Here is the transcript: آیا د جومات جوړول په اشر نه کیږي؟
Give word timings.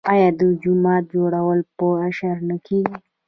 آیا 0.13 0.29
د 0.39 0.41
جومات 0.61 1.03
جوړول 1.13 1.59
په 1.77 1.85
اشر 2.07 2.35
نه 2.49 2.57
کیږي؟ 2.65 2.95